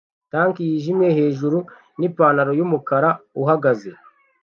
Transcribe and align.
tank 0.31 0.55
yijimye 0.67 1.09
hejuru 1.17 1.57
nipantaro 1.99 2.51
yumukara 2.59 3.09
uhagaze 3.41 3.89